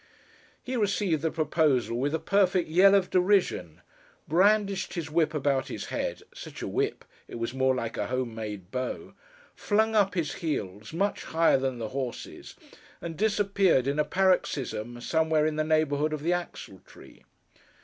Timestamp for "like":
7.75-7.97